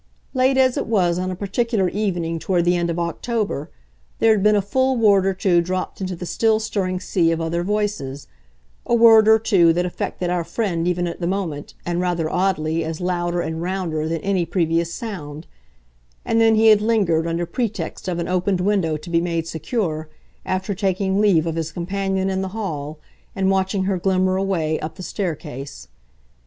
[0.33, 3.69] Late as it was on a particular evening toward the end of October,
[4.17, 7.39] there had been a full word or two dropped into the still stirring sea of
[7.39, 8.25] other voices
[8.83, 12.83] a word or two that affected our friend even at the moment, and rather oddly,
[12.83, 15.45] as louder and rounder than any previous sound;
[16.25, 20.09] and then he had lingered, under pretext of an opened window to be made secure,
[20.47, 22.99] after taking leave of his companion in the hall
[23.35, 25.87] and watching her glimmer away up the staircase.